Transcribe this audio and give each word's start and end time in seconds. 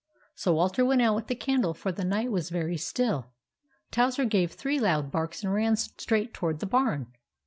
So 0.33 0.55
Walter 0.55 0.83
went 0.83 1.03
out 1.03 1.13
with 1.13 1.27
the 1.27 1.35
candle, 1.35 1.75
for 1.75 1.91
the 1.91 2.03
night 2.03 2.31
was 2.31 2.49
very 2.49 2.75
still. 2.75 3.33
Towser 3.91 4.25
gave 4.25 4.51
three 4.51 4.79
loud 4.79 5.11
barks 5.11 5.43
and 5.43 5.53
ran 5.53 5.75
straight 5.75 6.33
toward 6.33 6.59
the 6.59 6.65
barn. 6.65 7.13